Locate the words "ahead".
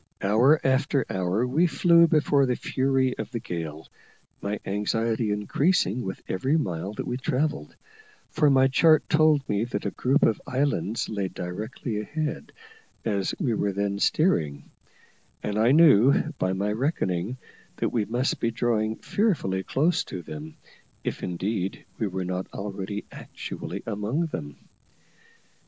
11.99-12.51